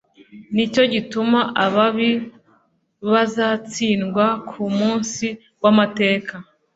Ni 0.55 0.65
cyo 0.73 0.83
gituma 0.93 1.39
ababi 1.65 2.11
bazatsindwa 3.11 4.25
ku 4.49 4.63
munsi 4.77 5.25
w’amateka 5.61 6.33